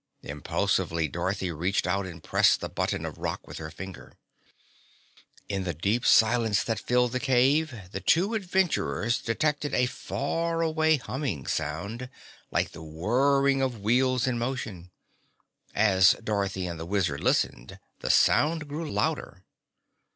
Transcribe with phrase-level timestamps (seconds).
[0.23, 4.17] Impulsively Dorothy reached out and pressed the button of rock with her finger.
[5.47, 10.95] In the deep silence that filled the cave, the two adventurers detected a far away
[10.97, 12.09] humming sound,
[12.49, 14.89] like the whirring of wheels in motion.
[15.75, 19.43] As Dorothy and the Wizard listened, the sound grew louder.